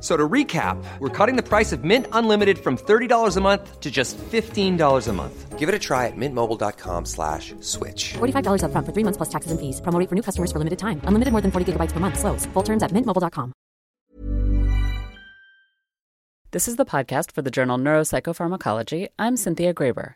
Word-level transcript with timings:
So 0.00 0.16
to 0.16 0.28
recap, 0.28 0.76
we're 1.00 1.08
cutting 1.08 1.34
the 1.34 1.42
price 1.42 1.72
of 1.72 1.82
Mint 1.82 2.06
Unlimited 2.12 2.58
from 2.58 2.76
$30 2.76 3.36
a 3.36 3.40
month 3.40 3.80
to 3.80 3.90
just 3.90 4.16
$15 4.18 5.08
a 5.08 5.12
month. 5.12 5.58
Give 5.58 5.68
it 5.68 5.74
a 5.74 5.78
try 5.78 6.06
at 6.06 6.16
mintmobile.com 6.16 7.04
slash 7.04 7.52
switch. 7.58 8.14
$45 8.18 8.62
upfront 8.62 8.86
for 8.86 8.92
three 8.92 9.02
months 9.02 9.16
plus 9.16 9.28
taxes 9.28 9.50
and 9.50 9.58
fees. 9.58 9.80
Promo 9.80 9.98
rate 9.98 10.08
for 10.08 10.14
new 10.14 10.22
customers 10.22 10.52
for 10.52 10.58
limited 10.58 10.78
time. 10.78 11.00
Unlimited 11.02 11.32
more 11.32 11.40
than 11.42 11.50
40 11.50 11.72
gigabytes 11.72 11.90
per 11.90 11.98
month. 11.98 12.16
Slows. 12.20 12.46
Full 12.54 12.62
terms 12.62 12.84
at 12.84 12.92
mintmobile.com. 12.92 13.52
This 16.52 16.68
is 16.68 16.76
the 16.76 16.86
podcast 16.86 17.32
for 17.32 17.42
the 17.42 17.50
journal 17.50 17.76
Neuropsychopharmacology. 17.76 19.08
I'm 19.18 19.36
Cynthia 19.36 19.74
Graber. 19.74 20.14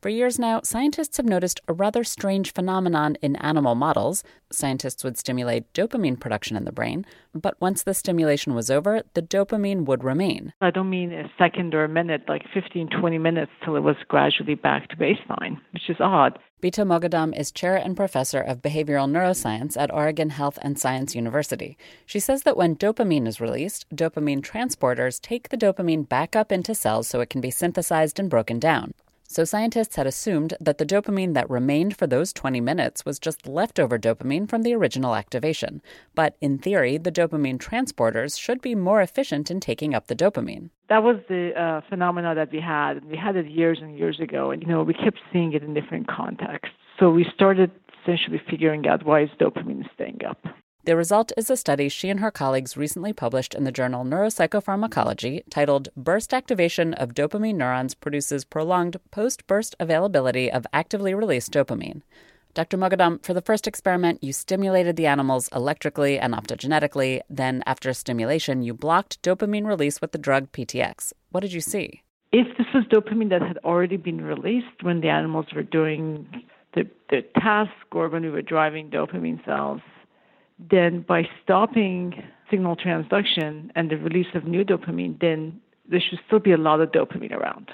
For 0.00 0.10
years 0.10 0.38
now, 0.38 0.60
scientists 0.62 1.16
have 1.16 1.26
noticed 1.26 1.60
a 1.66 1.72
rather 1.72 2.04
strange 2.04 2.52
phenomenon 2.52 3.16
in 3.20 3.34
animal 3.36 3.74
models. 3.74 4.22
Scientists 4.48 5.02
would 5.02 5.18
stimulate 5.18 5.72
dopamine 5.72 6.20
production 6.20 6.56
in 6.56 6.64
the 6.64 6.70
brain, 6.70 7.04
but 7.34 7.60
once 7.60 7.82
the 7.82 7.94
stimulation 7.94 8.54
was 8.54 8.70
over, 8.70 9.02
the 9.14 9.22
dopamine 9.22 9.86
would 9.86 10.04
remain. 10.04 10.52
I 10.60 10.70
don't 10.70 10.88
mean 10.88 11.12
a 11.12 11.28
second 11.36 11.74
or 11.74 11.82
a 11.82 11.88
minute, 11.88 12.22
like 12.28 12.44
15, 12.54 12.90
20 13.00 13.18
minutes 13.18 13.50
till 13.64 13.74
it 13.74 13.82
was 13.82 13.96
gradually 14.06 14.54
back 14.54 14.88
to 14.90 14.96
baseline, 14.96 15.58
which 15.72 15.90
is 15.90 15.96
odd. 15.98 16.38
Bita 16.62 16.84
Moghadam 16.84 17.36
is 17.36 17.50
chair 17.50 17.76
and 17.76 17.96
professor 17.96 18.40
of 18.40 18.62
behavioral 18.62 19.10
neuroscience 19.10 19.76
at 19.76 19.92
Oregon 19.92 20.30
Health 20.30 20.58
and 20.62 20.78
Science 20.78 21.16
University. 21.16 21.76
She 22.06 22.20
says 22.20 22.42
that 22.42 22.56
when 22.56 22.76
dopamine 22.76 23.26
is 23.26 23.40
released, 23.40 23.86
dopamine 23.94 24.42
transporters 24.42 25.20
take 25.20 25.48
the 25.48 25.56
dopamine 25.56 26.08
back 26.08 26.36
up 26.36 26.52
into 26.52 26.74
cells 26.74 27.08
so 27.08 27.20
it 27.20 27.30
can 27.30 27.40
be 27.40 27.50
synthesized 27.50 28.18
and 28.18 28.30
broken 28.30 28.58
down. 28.58 28.92
So 29.30 29.44
scientists 29.44 29.96
had 29.96 30.06
assumed 30.06 30.54
that 30.58 30.78
the 30.78 30.86
dopamine 30.86 31.34
that 31.34 31.50
remained 31.50 31.94
for 31.94 32.06
those 32.06 32.32
20 32.32 32.62
minutes 32.62 33.04
was 33.04 33.18
just 33.18 33.46
leftover 33.46 33.98
dopamine 33.98 34.48
from 34.48 34.62
the 34.62 34.72
original 34.72 35.14
activation. 35.14 35.82
But 36.14 36.34
in 36.40 36.56
theory, 36.56 36.96
the 36.96 37.12
dopamine 37.12 37.58
transporters 37.58 38.40
should 38.40 38.62
be 38.62 38.74
more 38.74 39.02
efficient 39.02 39.50
in 39.50 39.60
taking 39.60 39.94
up 39.94 40.06
the 40.06 40.16
dopamine. 40.16 40.70
That 40.88 41.02
was 41.02 41.16
the 41.28 41.52
uh, 41.60 41.82
phenomena 41.90 42.34
that 42.36 42.50
we 42.50 42.58
had. 42.58 43.04
We 43.04 43.18
had 43.18 43.36
it 43.36 43.50
years 43.50 43.80
and 43.82 43.98
years 43.98 44.18
ago, 44.18 44.50
and 44.50 44.62
you 44.62 44.68
know 44.68 44.82
we 44.82 44.94
kept 44.94 45.18
seeing 45.30 45.52
it 45.52 45.62
in 45.62 45.74
different 45.74 46.08
contexts. 46.08 46.74
So 46.98 47.10
we 47.10 47.26
started 47.34 47.70
essentially 48.00 48.40
figuring 48.48 48.88
out 48.88 49.04
why 49.04 49.24
is 49.24 49.30
dopamine 49.38 49.84
staying 49.92 50.20
up. 50.26 50.38
The 50.88 50.96
result 50.96 51.32
is 51.36 51.50
a 51.50 51.56
study 51.58 51.90
she 51.90 52.08
and 52.08 52.20
her 52.20 52.30
colleagues 52.30 52.74
recently 52.74 53.12
published 53.12 53.54
in 53.54 53.64
the 53.64 53.70
journal 53.70 54.06
Neuropsychopharmacology 54.06 55.42
titled 55.50 55.90
Burst 55.94 56.32
Activation 56.32 56.94
of 56.94 57.12
Dopamine 57.12 57.56
Neurons 57.56 57.94
Produces 57.94 58.46
Prolonged 58.46 58.96
Post 59.10 59.46
Burst 59.46 59.76
Availability 59.78 60.50
of 60.50 60.66
Actively 60.72 61.12
Released 61.12 61.52
Dopamine. 61.52 62.00
Dr. 62.54 62.78
Moghadam, 62.78 63.22
for 63.22 63.34
the 63.34 63.42
first 63.42 63.66
experiment, 63.66 64.24
you 64.24 64.32
stimulated 64.32 64.96
the 64.96 65.04
animals 65.04 65.50
electrically 65.54 66.18
and 66.18 66.32
optogenetically. 66.32 67.20
Then, 67.28 67.62
after 67.66 67.92
stimulation, 67.92 68.62
you 68.62 68.72
blocked 68.72 69.20
dopamine 69.20 69.66
release 69.66 70.00
with 70.00 70.12
the 70.12 70.18
drug 70.18 70.50
TTX. 70.52 71.12
What 71.32 71.40
did 71.40 71.52
you 71.52 71.60
see? 71.60 72.02
If 72.32 72.46
this 72.56 72.66
was 72.72 72.84
dopamine 72.84 73.28
that 73.28 73.42
had 73.42 73.58
already 73.58 73.98
been 73.98 74.22
released 74.22 74.82
when 74.82 75.02
the 75.02 75.10
animals 75.10 75.48
were 75.54 75.64
doing 75.64 76.26
the, 76.74 76.88
the 77.10 77.26
task 77.38 77.72
or 77.92 78.08
when 78.08 78.22
we 78.22 78.30
were 78.30 78.40
driving 78.40 78.88
dopamine 78.88 79.44
cells, 79.44 79.82
then 80.58 81.04
by 81.06 81.28
stopping 81.42 82.22
signal 82.50 82.76
transduction 82.76 83.70
and 83.74 83.90
the 83.90 83.96
release 83.96 84.26
of 84.34 84.44
new 84.44 84.64
dopamine, 84.64 85.20
then 85.20 85.60
there 85.88 86.00
should 86.00 86.18
still 86.26 86.38
be 86.38 86.52
a 86.52 86.56
lot 86.56 86.80
of 86.80 86.90
dopamine 86.90 87.32
around. 87.32 87.70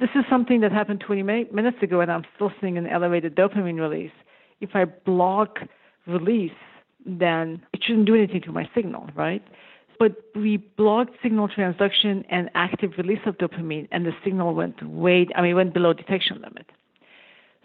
This 0.00 0.10
is 0.14 0.24
something 0.30 0.60
that 0.60 0.70
happened 0.70 1.00
20 1.00 1.22
minutes 1.22 1.78
ago, 1.82 2.00
and 2.00 2.10
I'm 2.10 2.24
still 2.36 2.52
seeing 2.60 2.78
an 2.78 2.86
elevated 2.86 3.34
dopamine 3.34 3.80
release. 3.80 4.12
If 4.60 4.70
I 4.74 4.84
block 4.84 5.58
release, 6.06 6.52
then 7.04 7.62
it 7.72 7.82
shouldn't 7.82 8.06
do 8.06 8.14
anything 8.14 8.42
to 8.42 8.52
my 8.52 8.68
signal, 8.74 9.08
right? 9.16 9.42
But 9.98 10.12
we 10.36 10.58
blocked 10.58 11.16
signal 11.20 11.48
transduction 11.48 12.24
and 12.28 12.48
active 12.54 12.92
release 12.96 13.18
of 13.26 13.38
dopamine, 13.38 13.88
and 13.90 14.06
the 14.06 14.12
signal 14.22 14.54
went 14.54 14.80
way, 14.86 15.26
I 15.34 15.42
mean, 15.42 15.56
went 15.56 15.74
below 15.74 15.92
detection 15.92 16.40
limit. 16.40 16.66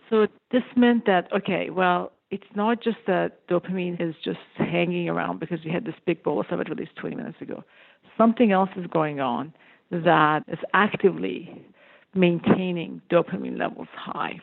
So 0.10 0.28
this 0.52 0.64
meant 0.76 1.06
that, 1.06 1.32
okay, 1.32 1.70
well, 1.70 2.12
it's 2.34 2.56
not 2.56 2.82
just 2.82 2.98
that 3.06 3.48
dopamine 3.48 4.02
is 4.02 4.16
just 4.24 4.40
hanging 4.56 5.08
around 5.08 5.40
because 5.40 5.60
we 5.64 5.70
had 5.70 5.86
this 5.86 5.94
big 6.04 6.24
bolus 6.24 6.48
of 6.50 6.60
it 6.60 6.68
released 6.68 6.96
20 6.96 7.16
minutes 7.16 7.40
ago. 7.40 7.64
Something 8.18 8.52
else 8.52 8.72
is 8.76 8.88
going 8.88 9.20
on 9.20 9.54
that 9.92 10.42
is 10.48 10.58
actively 10.74 11.64
maintaining 12.16 13.04
dopamine 13.12 13.60
levels 13.60 13.88
high. 13.96 14.42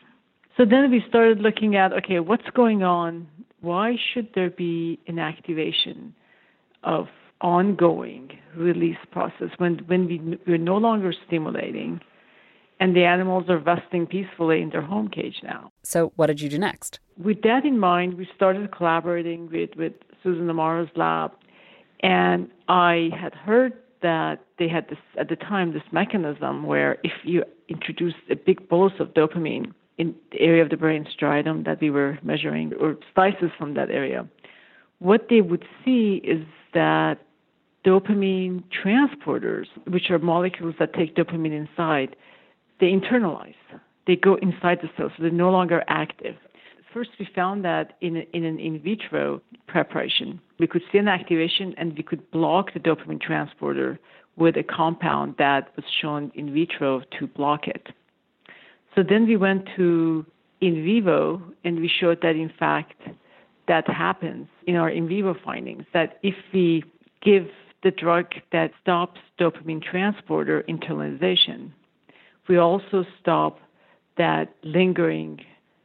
So 0.55 0.63
then 0.63 0.89
we 0.89 1.03
started 1.09 1.39
looking 1.39 1.75
at 1.75 1.91
okay, 1.91 2.21
what's 2.21 2.49
going 2.55 2.81
on? 2.81 3.27
Why 3.59 3.97
should 4.13 4.29
there 4.35 4.49
be 4.49 4.97
an 5.07 5.19
activation 5.19 6.15
of 6.85 7.07
ongoing 7.41 8.31
release 8.55 9.03
process 9.11 9.49
when, 9.57 9.79
when 9.87 10.07
we, 10.07 10.39
we're 10.47 10.57
no 10.57 10.77
longer 10.77 11.13
stimulating 11.27 11.99
and 12.81 12.95
the 12.95 13.03
animals 13.03 13.45
are 13.47 13.59
resting 13.59 14.07
peacefully 14.07 14.59
in 14.59 14.71
their 14.71 14.81
home 14.81 15.07
cage 15.07 15.39
now. 15.43 15.71
So, 15.83 16.11
what 16.15 16.27
did 16.27 16.41
you 16.41 16.49
do 16.49 16.57
next? 16.57 16.99
With 17.15 17.43
that 17.43 17.63
in 17.63 17.77
mind, 17.79 18.15
we 18.15 18.27
started 18.35 18.75
collaborating 18.75 19.49
with, 19.51 19.69
with 19.77 19.93
Susan 20.23 20.49
Amara's 20.49 20.89
lab, 20.95 21.31
and 22.01 22.49
I 22.67 23.11
had 23.17 23.35
heard 23.35 23.73
that 24.01 24.43
they 24.57 24.67
had 24.67 24.89
this 24.89 24.97
at 25.19 25.29
the 25.29 25.35
time 25.35 25.73
this 25.73 25.83
mechanism 25.91 26.65
where 26.65 26.97
if 27.03 27.11
you 27.23 27.43
introduce 27.69 28.15
a 28.31 28.35
big 28.35 28.67
bolus 28.67 28.93
of 28.99 29.09
dopamine 29.13 29.71
in 29.99 30.15
the 30.31 30.39
area 30.41 30.63
of 30.63 30.71
the 30.71 30.77
brain 30.77 31.05
striatum 31.05 31.63
that 31.65 31.79
we 31.79 31.91
were 31.91 32.17
measuring 32.23 32.73
or 32.79 32.97
slices 33.13 33.51
from 33.59 33.75
that 33.75 33.91
area, 33.91 34.27
what 34.97 35.27
they 35.29 35.41
would 35.41 35.65
see 35.85 36.19
is 36.23 36.43
that 36.73 37.19
dopamine 37.85 38.63
transporters, 38.83 39.67
which 39.87 40.09
are 40.09 40.17
molecules 40.17 40.73
that 40.79 40.95
take 40.95 41.15
dopamine 41.15 41.53
inside, 41.53 42.15
they 42.81 42.87
internalize. 42.87 43.55
They 44.07 44.17
go 44.17 44.35
inside 44.35 44.79
the 44.81 44.89
cell, 44.97 45.09
so 45.15 45.23
they're 45.23 45.31
no 45.31 45.51
longer 45.51 45.83
active. 45.87 46.35
First, 46.93 47.11
we 47.17 47.29
found 47.33 47.63
that 47.63 47.95
in, 48.01 48.17
a, 48.17 48.27
in 48.33 48.43
an 48.43 48.59
in 48.59 48.81
vitro 48.81 49.41
preparation, 49.67 50.41
we 50.59 50.67
could 50.67 50.81
see 50.91 50.97
an 50.97 51.07
activation 51.07 51.73
and 51.77 51.95
we 51.95 52.03
could 52.03 52.29
block 52.31 52.73
the 52.73 52.79
dopamine 52.79 53.21
transporter 53.21 53.97
with 54.35 54.57
a 54.57 54.63
compound 54.63 55.35
that 55.37 55.69
was 55.77 55.85
shown 56.01 56.31
in 56.35 56.53
vitro 56.53 57.01
to 57.17 57.27
block 57.27 57.67
it. 57.67 57.87
So 58.95 59.03
then 59.07 59.25
we 59.25 59.37
went 59.37 59.69
to 59.77 60.25
in 60.59 60.83
vivo 60.83 61.41
and 61.63 61.79
we 61.79 61.87
showed 61.87 62.21
that 62.21 62.35
in 62.35 62.51
fact 62.59 63.01
that 63.67 63.87
happens 63.87 64.47
in 64.67 64.75
our 64.75 64.89
in 64.89 65.07
vivo 65.07 65.35
findings 65.45 65.85
that 65.93 66.19
if 66.23 66.35
we 66.53 66.83
give 67.21 67.47
the 67.83 67.91
drug 67.91 68.25
that 68.51 68.71
stops 68.81 69.19
dopamine 69.39 69.81
transporter 69.81 70.63
internalization, 70.67 71.71
we 72.47 72.57
also 72.57 73.05
stop 73.19 73.59
that 74.17 74.53
lingering 74.63 75.39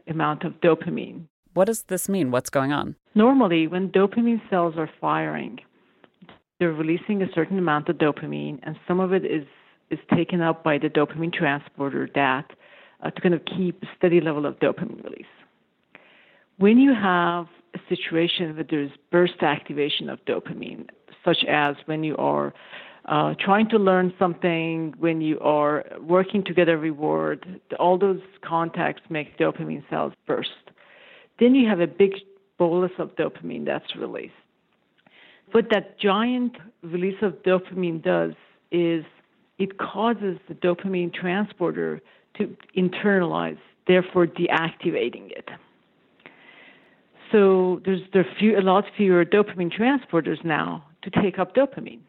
amount 0.09 0.45
of 0.45 0.53
dopamine. 0.61 1.27
What 1.55 1.67
does 1.67 1.85
this 1.85 2.09
mean? 2.09 2.31
What's 2.31 2.51
going 2.51 2.73
on? 2.73 2.97
Normally, 3.15 3.67
when 3.67 3.89
dopamine 3.89 4.43
cells 4.51 4.75
are 4.77 4.91
firing, 5.01 5.59
they're 6.59 6.73
releasing 6.73 7.23
a 7.23 7.33
certain 7.35 7.59
amount 7.59 7.89
of 7.89 7.97
dopamine, 7.97 8.61
and 8.63 8.77
some 8.87 9.01
of 9.01 9.13
it 9.13 9.25
is, 9.25 9.47
is 9.91 9.99
taken 10.15 10.41
up 10.41 10.63
by 10.63 10.79
the 10.79 10.89
dopamine 10.89 11.33
transporter 11.33 12.09
that 12.15 12.51
uh, 13.03 13.11
to 13.11 13.21
kind 13.21 13.35
of 13.35 13.43
keep 13.45 13.83
a 13.83 13.87
steady 13.97 14.21
level 14.21 14.47
of 14.47 14.59
dopamine 14.59 15.03
release. 15.05 15.25
When 16.59 16.79
you 16.79 16.95
have 16.95 17.47
a 17.75 17.79
situation 17.89 18.55
where 18.55 18.65
there's 18.69 18.91
burst 19.11 19.43
activation 19.43 20.09
of 20.09 20.25
dopamine, 20.25 20.89
such 21.25 21.45
as 21.49 21.77
when 21.87 22.05
you 22.05 22.17
are 22.17 22.55
uh, 23.07 23.35
trying 23.39 23.69
to 23.69 23.79
learn 23.79 24.13
something 24.19 24.95
when 24.99 25.21
you 25.21 25.39
are 25.41 25.85
working 26.01 26.43
to 26.45 26.53
get 26.53 26.69
a 26.69 26.77
reward. 26.77 27.61
All 27.79 27.99
those 27.99 28.21
contacts 28.43 29.03
make 29.09 29.39
dopamine 29.39 29.89
cells 29.89 30.13
burst. 30.27 30.51
Then 31.39 31.55
you 31.55 31.69
have 31.69 31.81
a 31.81 31.87
big 31.87 32.15
bolus 32.59 32.91
of 32.99 33.15
dopamine 33.17 33.65
that's 33.65 33.95
released. 33.97 34.33
What 35.53 35.67
that 35.71 35.99
giant 36.01 36.57
release 36.83 37.23
of 37.23 37.35
dopamine 37.45 38.03
does 38.03 38.33
is 38.73 39.05
it 39.59 39.79
causes 39.79 40.39
the 40.49 40.55
dopamine 40.55 41.15
transporter 41.15 42.01
to 42.39 42.57
internalize, 42.77 43.59
therefore 43.87 44.27
deactivating 44.27 45.31
it. 45.31 45.49
So 47.33 47.81
there's 47.85 48.03
there 48.13 48.27
few, 48.39 48.59
a 48.59 48.61
lot 48.63 48.85
fewer 48.97 49.25
dopamine 49.25 49.73
transporters 49.73 50.45
now 50.45 50.85
to 51.03 51.11
take 51.11 51.39
up 51.39 51.55
dopamine. 51.55 52.01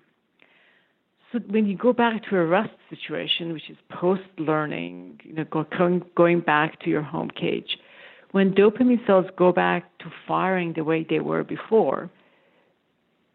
So 1.32 1.40
when 1.40 1.66
you 1.66 1.76
go 1.76 1.92
back 1.92 2.24
to 2.30 2.38
a 2.38 2.46
rest 2.46 2.74
situation, 2.90 3.52
which 3.52 3.70
is 3.70 3.78
post-learning, 3.90 5.20
you 5.24 5.34
know, 5.34 5.46
going, 5.46 6.04
going 6.16 6.40
back 6.40 6.80
to 6.82 6.90
your 6.90 7.02
home 7.02 7.30
cage, 7.30 7.78
when 8.32 8.54
dopamine 8.54 9.06
cells 9.06 9.26
go 9.38 9.52
back 9.52 9.98
to 10.00 10.06
firing 10.28 10.74
the 10.74 10.84
way 10.84 11.06
they 11.10 11.20
were 11.20 11.44
before, 11.44 12.10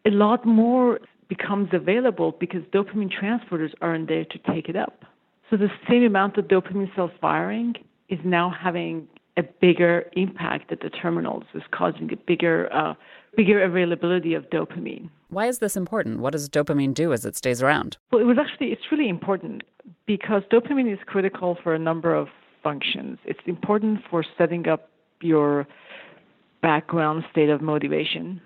a 0.05 0.09
lot 0.09 0.45
more 0.45 0.99
becomes 1.29 1.69
available 1.71 2.35
because 2.39 2.61
dopamine 2.73 3.11
transporters 3.11 3.73
aren't 3.81 4.07
there 4.07 4.25
to 4.25 4.37
take 4.51 4.69
it 4.69 4.75
up. 4.75 5.05
So 5.49 5.57
the 5.57 5.69
same 5.87 6.03
amount 6.03 6.37
of 6.37 6.45
dopamine 6.45 6.93
cells 6.95 7.11
firing 7.21 7.75
is 8.09 8.19
now 8.23 8.49
having 8.49 9.07
a 9.37 9.43
bigger 9.43 10.05
impact 10.13 10.71
at 10.71 10.81
the 10.81 10.89
terminals, 10.89 11.43
is 11.53 11.63
causing 11.71 12.11
a 12.13 12.15
bigger, 12.15 12.71
uh, 12.73 12.93
bigger 13.35 13.63
availability 13.63 14.33
of 14.33 14.43
dopamine. 14.49 15.09
Why 15.29 15.47
is 15.47 15.59
this 15.59 15.75
important? 15.75 16.19
What 16.19 16.33
does 16.33 16.47
dopamine 16.49 16.93
do 16.93 17.13
as 17.13 17.25
it 17.25 17.35
stays 17.35 17.61
around? 17.61 17.97
Well, 18.11 18.21
it 18.21 18.25
was 18.25 18.37
actually 18.39 18.67
it's 18.67 18.91
really 18.91 19.09
important 19.09 19.63
because 20.05 20.43
dopamine 20.51 20.91
is 20.91 20.99
critical 21.05 21.57
for 21.63 21.73
a 21.73 21.79
number 21.79 22.13
of 22.13 22.27
functions. 22.61 23.17
It's 23.25 23.39
important 23.47 24.01
for 24.09 24.23
setting 24.37 24.67
up 24.67 24.89
your 25.21 25.67
background 26.61 27.23
state 27.31 27.49
of 27.49 27.61
motivation 27.61 28.39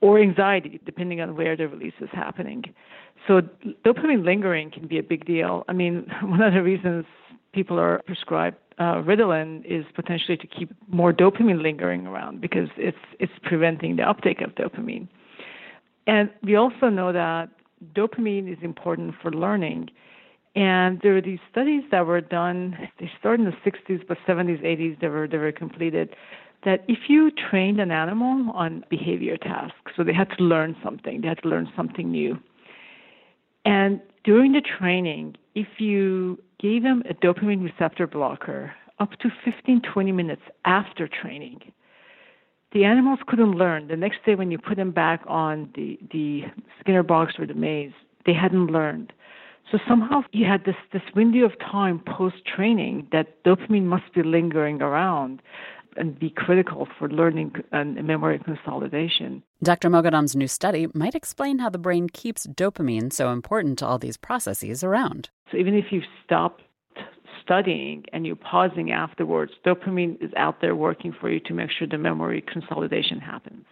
or 0.00 0.20
anxiety, 0.20 0.80
depending 0.84 1.20
on 1.20 1.36
where 1.36 1.56
the 1.56 1.66
release 1.66 1.94
is 2.00 2.08
happening. 2.12 2.62
So 3.26 3.40
dopamine 3.84 4.24
lingering 4.24 4.70
can 4.70 4.86
be 4.86 4.98
a 4.98 5.02
big 5.02 5.24
deal. 5.24 5.64
I 5.68 5.72
mean, 5.72 6.06
one 6.22 6.40
of 6.40 6.52
the 6.54 6.62
reasons 6.62 7.04
people 7.58 7.78
are 7.86 8.02
prescribed 8.06 8.58
uh, 8.78 9.02
Ritalin 9.02 9.64
is 9.64 9.84
potentially 9.94 10.36
to 10.36 10.46
keep 10.46 10.72
more 10.88 11.12
dopamine 11.12 11.62
lingering 11.62 12.06
around 12.06 12.40
because 12.40 12.68
it's 12.76 13.04
it's 13.18 13.32
preventing 13.42 13.96
the 13.96 14.08
uptake 14.08 14.40
of 14.40 14.54
dopamine. 14.54 15.08
And 16.06 16.30
we 16.42 16.54
also 16.54 16.88
know 16.88 17.12
that 17.12 17.48
dopamine 17.94 18.50
is 18.50 18.58
important 18.62 19.14
for 19.20 19.30
learning. 19.32 19.90
And 20.54 21.00
there 21.02 21.16
are 21.16 21.20
these 21.20 21.40
studies 21.50 21.82
that 21.90 22.06
were 22.06 22.20
done. 22.20 22.88
They 22.98 23.10
started 23.18 23.46
in 23.46 23.52
the 23.52 23.70
60s, 23.70 24.06
but 24.08 24.16
70s, 24.26 24.64
80s, 24.64 25.00
they 25.00 25.08
were 25.08 25.26
they 25.26 25.38
were 25.38 25.52
completed. 25.52 26.14
That 26.64 26.84
if 26.88 27.08
you 27.08 27.30
trained 27.50 27.80
an 27.80 27.90
animal 27.90 28.52
on 28.52 28.84
behavior 28.88 29.36
tasks, 29.36 29.92
so 29.96 30.04
they 30.04 30.14
had 30.14 30.30
to 30.36 30.42
learn 30.42 30.76
something, 30.82 31.20
they 31.20 31.28
had 31.28 31.42
to 31.42 31.48
learn 31.48 31.68
something 31.76 32.10
new. 32.10 32.38
And 33.68 34.00
during 34.24 34.52
the 34.52 34.62
training, 34.62 35.36
if 35.54 35.66
you 35.76 36.42
gave 36.58 36.82
them 36.82 37.02
a 37.06 37.12
dopamine 37.12 37.62
receptor 37.62 38.06
blocker 38.06 38.72
up 38.98 39.10
to 39.18 39.28
15, 39.44 39.82
20 39.82 40.10
minutes 40.10 40.40
after 40.64 41.06
training, 41.06 41.60
the 42.72 42.84
animals 42.84 43.18
couldn't 43.26 43.52
learn. 43.52 43.88
The 43.88 43.96
next 43.96 44.24
day, 44.24 44.36
when 44.36 44.50
you 44.50 44.56
put 44.56 44.78
them 44.78 44.90
back 44.90 45.20
on 45.26 45.68
the, 45.74 45.98
the 46.10 46.44
Skinner 46.80 47.02
box 47.02 47.34
or 47.38 47.46
the 47.46 47.52
maze, 47.52 47.92
they 48.24 48.32
hadn't 48.32 48.68
learned. 48.68 49.12
So 49.70 49.78
somehow 49.86 50.22
you 50.32 50.46
had 50.46 50.64
this, 50.64 50.76
this 50.94 51.02
window 51.14 51.44
of 51.44 51.52
time 51.58 52.00
post 52.06 52.36
training 52.46 53.08
that 53.12 53.44
dopamine 53.44 53.84
must 53.84 54.14
be 54.14 54.22
lingering 54.22 54.80
around 54.80 55.42
and 55.98 56.18
be 56.18 56.30
critical 56.30 56.86
for 56.98 57.08
learning 57.08 57.52
and 57.72 58.02
memory 58.06 58.38
consolidation. 58.38 59.42
Dr. 59.62 59.90
Moghadam's 59.90 60.36
new 60.36 60.48
study 60.48 60.86
might 60.94 61.14
explain 61.14 61.58
how 61.58 61.68
the 61.68 61.78
brain 61.78 62.08
keeps 62.08 62.46
dopamine 62.46 63.12
so 63.12 63.30
important 63.30 63.78
to 63.80 63.86
all 63.86 63.98
these 63.98 64.16
processes 64.16 64.84
around. 64.84 65.30
So 65.50 65.58
even 65.58 65.74
if 65.74 65.86
you've 65.90 66.04
stopped 66.24 66.62
studying 67.42 68.04
and 68.12 68.26
you're 68.26 68.36
pausing 68.36 68.92
afterwards, 68.92 69.52
dopamine 69.66 70.22
is 70.22 70.30
out 70.36 70.60
there 70.60 70.76
working 70.76 71.14
for 71.18 71.30
you 71.30 71.40
to 71.40 71.54
make 71.54 71.70
sure 71.70 71.88
the 71.88 71.98
memory 71.98 72.44
consolidation 72.52 73.18
happens. 73.18 73.64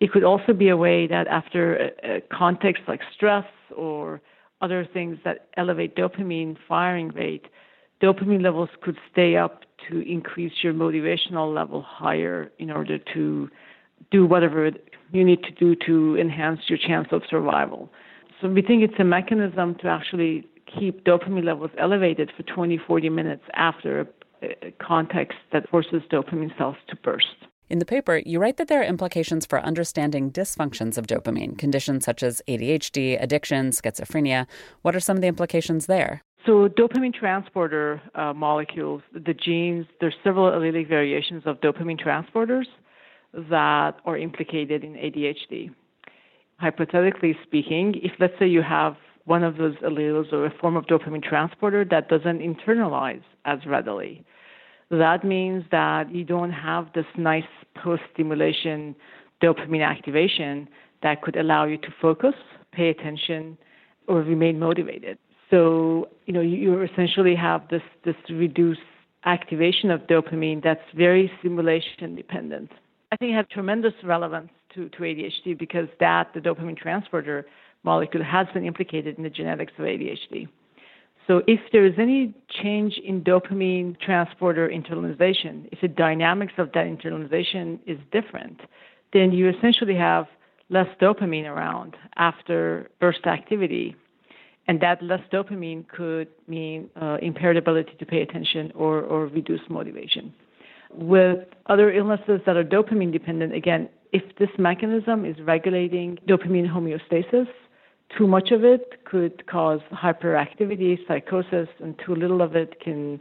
It 0.00 0.10
could 0.10 0.24
also 0.24 0.52
be 0.52 0.70
a 0.70 0.76
way 0.76 1.06
that 1.06 1.28
after 1.28 1.76
a, 1.76 2.16
a 2.16 2.20
context 2.32 2.82
like 2.88 3.00
stress 3.14 3.46
or 3.76 4.20
other 4.60 4.88
things 4.92 5.18
that 5.24 5.48
elevate 5.56 5.94
dopamine 5.94 6.56
firing 6.66 7.08
rate, 7.10 7.46
dopamine 8.02 8.42
levels 8.42 8.68
could 8.82 8.98
stay 9.10 9.36
up 9.36 9.62
to 9.88 10.00
increase 10.00 10.52
your 10.62 10.72
motivational 10.72 11.54
level 11.54 11.82
higher 11.82 12.50
in 12.58 12.70
order 12.70 12.98
to 13.14 13.48
do 14.10 14.26
whatever 14.26 14.70
you 15.12 15.24
need 15.24 15.42
to 15.42 15.50
do 15.52 15.76
to 15.86 16.16
enhance 16.18 16.60
your 16.68 16.78
chance 16.78 17.08
of 17.12 17.22
survival. 17.28 17.90
So 18.40 18.48
we 18.48 18.62
think 18.62 18.82
it's 18.82 18.98
a 18.98 19.04
mechanism 19.04 19.76
to 19.76 19.88
actually 19.88 20.46
keep 20.78 21.04
dopamine 21.04 21.44
levels 21.44 21.70
elevated 21.78 22.32
for 22.36 22.42
20, 22.42 22.78
40 22.78 23.08
minutes 23.08 23.44
after 23.54 24.08
a 24.42 24.72
context 24.80 25.38
that 25.52 25.68
forces 25.68 26.02
dopamine 26.10 26.56
cells 26.58 26.76
to 26.88 26.96
burst. 26.96 27.26
In 27.70 27.78
the 27.78 27.86
paper, 27.86 28.20
you 28.26 28.38
write 28.38 28.58
that 28.58 28.68
there 28.68 28.80
are 28.80 28.84
implications 28.84 29.46
for 29.46 29.60
understanding 29.60 30.30
dysfunctions 30.30 30.98
of 30.98 31.06
dopamine, 31.06 31.56
conditions 31.56 32.04
such 32.04 32.22
as 32.22 32.42
ADHD, 32.48 33.22
addiction, 33.22 33.70
schizophrenia. 33.70 34.46
What 34.82 34.94
are 34.94 35.00
some 35.00 35.16
of 35.16 35.22
the 35.22 35.28
implications 35.28 35.86
there? 35.86 36.22
So, 36.44 36.68
dopamine 36.68 37.14
transporter 37.14 38.02
uh, 38.16 38.32
molecules, 38.32 39.02
the 39.12 39.32
genes, 39.32 39.86
there's 40.00 40.14
several 40.24 40.50
allelic 40.50 40.88
variations 40.88 41.44
of 41.46 41.60
dopamine 41.60 42.00
transporters 42.00 42.66
that 43.32 43.92
are 44.04 44.18
implicated 44.18 44.82
in 44.82 44.94
ADHD. 44.94 45.70
Hypothetically 46.58 47.36
speaking, 47.44 47.94
if 48.02 48.12
let's 48.18 48.34
say 48.40 48.46
you 48.48 48.62
have 48.62 48.96
one 49.24 49.44
of 49.44 49.56
those 49.56 49.76
alleles 49.76 50.32
or 50.32 50.46
a 50.46 50.54
form 50.58 50.76
of 50.76 50.84
dopamine 50.86 51.22
transporter 51.22 51.84
that 51.84 52.08
doesn't 52.08 52.40
internalize 52.40 53.22
as 53.44 53.60
readily, 53.64 54.24
that 54.90 55.24
means 55.24 55.64
that 55.70 56.12
you 56.12 56.24
don't 56.24 56.50
have 56.50 56.88
this 56.92 57.06
nice 57.16 57.44
post 57.82 58.02
stimulation 58.12 58.96
dopamine 59.42 59.86
activation 59.86 60.68
that 61.02 61.22
could 61.22 61.36
allow 61.36 61.64
you 61.64 61.78
to 61.78 61.88
focus, 62.00 62.34
pay 62.72 62.88
attention, 62.88 63.56
or 64.08 64.22
remain 64.22 64.58
motivated. 64.58 65.18
So, 65.52 66.08
you 66.24 66.32
know, 66.32 66.40
you, 66.40 66.56
you 66.56 66.82
essentially 66.82 67.36
have 67.36 67.68
this, 67.68 67.82
this 68.04 68.16
reduced 68.30 68.80
activation 69.24 69.90
of 69.90 70.00
dopamine 70.02 70.62
that's 70.64 70.80
very 70.96 71.30
stimulation 71.38 72.16
dependent. 72.16 72.70
I 73.12 73.16
think 73.16 73.32
it 73.32 73.34
has 73.34 73.46
tremendous 73.52 73.92
relevance 74.02 74.48
to, 74.74 74.88
to 74.88 74.98
ADHD 74.98 75.58
because 75.58 75.88
that, 76.00 76.32
the 76.34 76.40
dopamine 76.40 76.76
transporter 76.76 77.46
molecule, 77.84 78.24
has 78.24 78.46
been 78.54 78.64
implicated 78.64 79.18
in 79.18 79.24
the 79.24 79.30
genetics 79.30 79.74
of 79.78 79.84
ADHD. 79.84 80.48
So 81.26 81.42
if 81.46 81.60
there 81.72 81.86
is 81.86 81.94
any 81.98 82.34
change 82.62 82.98
in 83.04 83.22
dopamine 83.22 84.00
transporter 84.00 84.68
internalization, 84.68 85.68
if 85.70 85.80
the 85.80 85.88
dynamics 85.88 86.54
of 86.58 86.72
that 86.72 86.86
internalization 86.86 87.78
is 87.86 87.98
different, 88.10 88.60
then 89.12 89.30
you 89.30 89.50
essentially 89.50 89.94
have 89.94 90.26
less 90.68 90.88
dopamine 91.00 91.44
around 91.44 91.96
after 92.16 92.90
burst 93.00 93.26
activity. 93.26 93.94
And 94.68 94.80
that 94.80 95.02
less 95.02 95.20
dopamine 95.32 95.88
could 95.88 96.28
mean 96.46 96.88
uh, 97.00 97.18
impaired 97.20 97.56
ability 97.56 97.94
to 97.98 98.06
pay 98.06 98.22
attention 98.22 98.72
or, 98.74 99.00
or 99.00 99.30
motivation. 99.68 100.32
With 100.94 101.48
other 101.66 101.90
illnesses 101.90 102.40
that 102.46 102.56
are 102.56 102.64
dopamine 102.64 103.12
dependent, 103.12 103.54
again, 103.54 103.88
if 104.12 104.22
this 104.38 104.50
mechanism 104.58 105.24
is 105.24 105.36
regulating 105.40 106.18
dopamine 106.28 106.70
homeostasis, 106.70 107.48
too 108.16 108.26
much 108.26 108.50
of 108.50 108.62
it 108.62 109.04
could 109.04 109.46
cause 109.46 109.80
hyperactivity, 109.90 110.98
psychosis, 111.08 111.68
and 111.80 111.98
too 112.04 112.14
little 112.14 112.42
of 112.42 112.54
it 112.54 112.78
can 112.80 113.20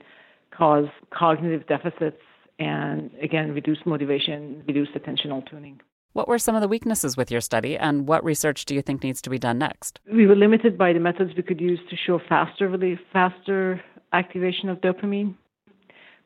cause 0.51 0.87
cognitive 1.11 1.65
deficits 1.67 2.21
and, 2.59 3.09
again, 3.21 3.53
reduce 3.53 3.79
motivation, 3.85 4.63
reduce 4.67 4.89
attentional 4.89 5.49
tuning. 5.49 5.79
What 6.13 6.27
were 6.27 6.39
some 6.39 6.55
of 6.55 6.61
the 6.61 6.67
weaknesses 6.67 7.15
with 7.15 7.31
your 7.31 7.39
study, 7.39 7.77
and 7.77 8.05
what 8.05 8.21
research 8.25 8.65
do 8.65 8.75
you 8.75 8.81
think 8.81 9.01
needs 9.01 9.21
to 9.21 9.29
be 9.29 9.39
done 9.39 9.57
next? 9.57 10.01
We 10.11 10.27
were 10.27 10.35
limited 10.35 10.77
by 10.77 10.91
the 10.91 10.99
methods 10.99 11.31
we 11.37 11.43
could 11.43 11.61
use 11.61 11.79
to 11.89 11.95
show 11.95 12.19
faster 12.27 12.67
relief, 12.67 12.99
faster 13.13 13.81
activation 14.11 14.67
of 14.67 14.81
dopamine. 14.81 15.35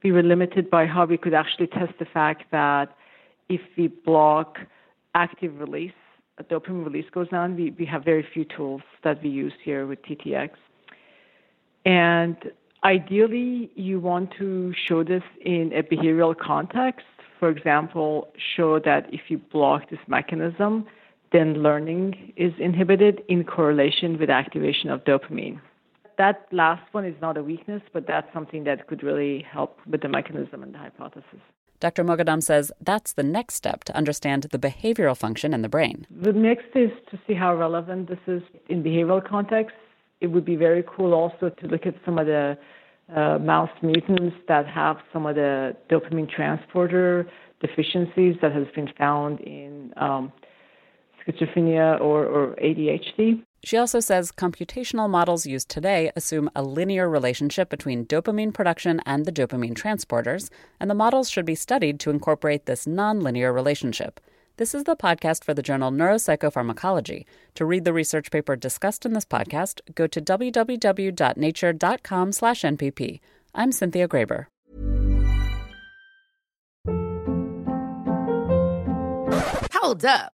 We 0.03 0.11
were 0.11 0.23
limited 0.23 0.71
by 0.71 0.87
how 0.87 1.05
we 1.05 1.17
could 1.17 1.35
actually 1.35 1.67
test 1.67 1.93
the 1.99 2.05
fact 2.05 2.45
that 2.51 2.95
if 3.47 3.61
we 3.77 3.87
block 3.89 4.57
active 5.13 5.59
release, 5.59 5.93
a 6.39 6.43
dopamine 6.43 6.83
release 6.83 7.09
goes 7.11 7.29
down. 7.29 7.55
We, 7.55 7.69
we 7.77 7.85
have 7.85 8.03
very 8.03 8.25
few 8.33 8.43
tools 8.43 8.81
that 9.03 9.21
we 9.21 9.29
use 9.29 9.53
here 9.63 9.85
with 9.85 10.01
TTX. 10.01 10.49
And 11.85 12.35
ideally, 12.83 13.69
you 13.75 13.99
want 13.99 14.31
to 14.39 14.73
show 14.87 15.03
this 15.03 15.23
in 15.41 15.71
a 15.73 15.83
behavioral 15.83 16.35
context. 16.35 17.05
For 17.45 17.51
example, 17.51 18.33
show 18.57 18.79
that 18.79 19.05
if 19.13 19.21
you 19.27 19.37
block 19.37 19.91
this 19.91 19.99
mechanism, 20.07 20.87
then 21.31 21.61
learning 21.61 22.33
is 22.35 22.51
inhibited 22.57 23.21
in 23.29 23.43
correlation 23.43 24.17
with 24.17 24.31
activation 24.31 24.89
of 24.89 25.03
dopamine. 25.03 25.61
That 26.17 26.47
last 26.51 26.91
one 26.91 27.05
is 27.05 27.13
not 27.21 27.37
a 27.37 27.43
weakness, 27.43 27.83
but 27.93 28.07
that's 28.07 28.25
something 28.33 28.63
that 28.63 28.87
could 28.87 29.03
really 29.03 29.45
help 29.47 29.77
with 29.85 30.01
the 30.01 30.07
mechanism 30.07 30.63
and 30.63 30.73
the 30.73 30.79
hypothesis. 30.79 31.39
Dr. 31.79 32.03
Moghadam 32.03 32.41
says 32.41 32.71
that's 32.81 33.13
the 33.13 33.21
next 33.21 33.53
step 33.53 33.83
to 33.83 33.95
understand 33.95 34.47
the 34.51 34.57
behavioral 34.57 35.15
function 35.15 35.53
in 35.53 35.61
the 35.61 35.69
brain. 35.69 36.07
The 36.09 36.33
next 36.33 36.75
is 36.75 36.89
to 37.11 37.19
see 37.27 37.35
how 37.35 37.55
relevant 37.55 38.09
this 38.09 38.25
is 38.25 38.41
in 38.69 38.81
behavioral 38.81 39.23
context. 39.23 39.75
It 40.19 40.27
would 40.31 40.45
be 40.45 40.55
very 40.55 40.83
cool 40.87 41.13
also 41.13 41.49
to 41.49 41.67
look 41.67 41.85
at 41.85 41.93
some 42.05 42.17
of 42.17 42.25
the 42.25 42.57
uh, 43.13 43.37
mouse 43.39 43.69
mutants 43.81 44.35
that 44.47 44.65
have 44.67 44.97
some 45.13 45.25
of 45.25 45.35
the 45.35 45.75
dopamine 45.89 46.29
transporter 46.29 47.29
deficiencies 47.61 48.35
that 48.41 48.51
has 48.51 48.67
been 48.75 48.89
found 48.97 49.39
in 49.41 49.93
um, 49.97 50.31
schizophrenia 51.25 51.99
or, 52.01 52.25
or 52.25 52.55
ADHD. 52.55 53.43
She 53.63 53.77
also 53.77 53.99
says 53.99 54.31
computational 54.31 55.09
models 55.09 55.47
used 55.47 55.69
today 55.69 56.11
assume 56.15 56.51
a 56.55 56.61
linear 56.61 57.09
relationship 57.09 57.69
between 57.69 58.05
dopamine 58.05 58.53
production 58.53 59.01
and 59.05 59.25
the 59.25 59.31
dopamine 59.31 59.73
transporters, 59.73 60.49
and 60.79 60.89
the 60.89 60.95
models 60.95 61.29
should 61.29 61.45
be 61.45 61.55
studied 61.55 61.99
to 62.01 62.11
incorporate 62.11 62.65
this 62.65 62.85
nonlinear 62.85 63.53
relationship. 63.53 64.19
This 64.57 64.73
is 64.73 64.85
the 64.85 64.95
podcast 64.95 65.43
for 65.43 65.53
the 65.53 65.61
journal 65.61 65.91
Neuropsychopharmacology. 65.91 67.25
To 67.55 67.65
read 67.65 67.83
the 67.83 67.91
research 67.91 68.31
paper 68.31 68.55
discussed 68.55 69.05
in 69.05 69.11
this 69.11 69.25
podcast, 69.25 69.81
go 69.95 70.07
to 70.07 70.21
www.nature.com/npp. 70.21 73.19
I'm 73.53 73.73
Cynthia 73.73 74.07
Graber. 74.07 74.45
Hold 79.73 80.05
up. 80.05 80.34